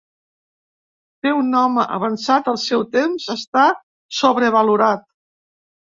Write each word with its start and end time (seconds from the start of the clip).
Ser 1.27 1.33
un 1.41 1.51
home 1.59 1.83
avançat 1.99 2.49
al 2.53 2.59
seu 2.63 2.85
temps 2.97 3.27
està 3.35 3.67
sobrevalorat. 4.21 5.07